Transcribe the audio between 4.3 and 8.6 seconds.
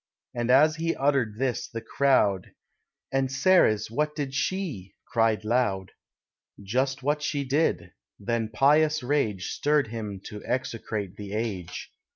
she?" cried loud. "Just what she did: then